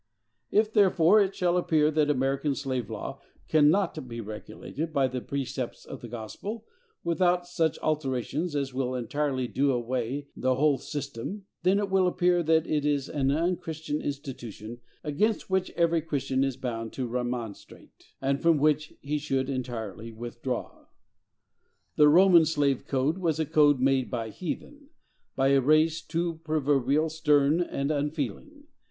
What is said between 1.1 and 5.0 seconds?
it shall appear that American slave law cannot be regulated